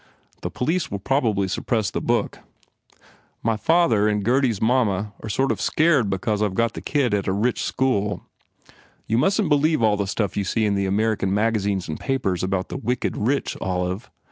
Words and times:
The 0.41 0.49
police 0.49 0.89
will 0.89 0.97
probably 0.97 1.47
suppress 1.47 1.91
the 1.91 2.01
book.... 2.01 2.39
My 3.43 3.55
fath 3.55 3.91
er 3.91 4.07
and 4.07 4.25
Gurdy 4.25 4.49
s 4.49 4.59
mamma 4.59 5.13
are 5.21 5.29
sort 5.29 5.51
of 5.51 5.61
scared 5.61 6.09
because 6.09 6.41
I 6.41 6.47
ve 6.47 6.55
got 6.55 6.73
the 6.73 6.81
kid 6.81 7.13
at 7.13 7.27
a 7.27 7.31
rich 7.31 7.61
school. 7.61 8.23
You 9.05 9.19
mustn 9.19 9.45
t 9.45 9.49
believe 9.49 9.83
all 9.83 9.97
the 9.97 10.07
stuff 10.07 10.35
you 10.35 10.43
see 10.43 10.65
in 10.65 10.73
the 10.73 10.87
American 10.87 11.31
mag 11.31 11.53
azines 11.53 11.87
and 11.87 11.99
papers 11.99 12.41
about 12.41 12.69
the 12.69 12.77
wicked 12.77 13.15
rich, 13.15 13.55
Olive. 13.61 14.09